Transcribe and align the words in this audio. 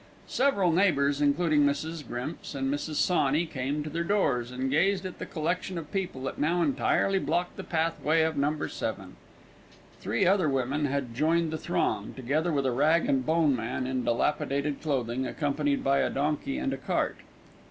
Several 0.25 0.71
neighbours, 0.71 1.21
including 1.21 1.63
Mrs. 1.63 2.03
Grimps 2.07 2.55
and 2.55 2.73
Mrs. 2.73 2.95
Sawney, 2.95 3.45
came 3.45 3.83
to 3.83 3.89
their 3.91 4.03
doors 4.03 4.49
and 4.49 4.71
gazed 4.71 5.05
at 5.05 5.19
the 5.19 5.27
collection 5.27 5.77
of 5.77 5.91
people 5.91 6.23
that 6.23 6.39
now 6.39 6.63
entirely 6.63 7.19
blocked 7.19 7.55
the 7.55 7.63
pathway 7.63 8.23
of 8.23 8.35
No. 8.35 8.65
7. 8.65 9.15
Three 9.99 10.25
other 10.25 10.49
women 10.49 10.85
had 10.85 11.13
joined 11.13 11.51
the 11.53 11.57
throng, 11.59 12.13
together 12.15 12.51
with 12.51 12.65
a 12.65 12.71
rag 12.71 13.07
and 13.07 13.23
bone 13.23 13.55
man 13.55 13.85
in 13.85 14.03
dilapidated 14.03 14.81
clothing, 14.81 15.27
accompanied 15.27 15.83
by 15.83 15.99
a 15.99 16.09
donkey 16.09 16.57
and 16.57 16.75
cart. 16.83 17.17